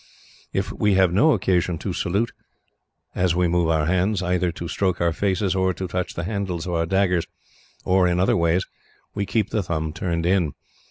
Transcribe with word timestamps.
If 0.51 0.71
we 0.71 0.95
have 0.95 1.13
no 1.13 1.33
occasion 1.33 1.77
to 1.77 1.93
salute, 1.93 2.31
as 3.13 3.35
we 3.35 3.47
move 3.47 3.69
our 3.69 3.85
hands, 3.85 4.23
either 4.23 4.51
to 4.53 4.67
stroke 4.67 4.99
our 4.99 5.13
faces, 5.13 5.53
or 5.53 5.75
to 5.75 5.87
touch 5.87 6.15
the 6.15 6.23
handles 6.23 6.65
of 6.65 6.73
our 6.73 6.87
daggers, 6.87 7.27
or 7.85 8.07
in 8.07 8.19
other 8.19 8.35
way, 8.35 8.59
we 9.13 9.27
keep 9.27 9.51
the 9.51 9.61
thumb 9.61 9.93
turned 9.93 10.25
in. 10.25 10.53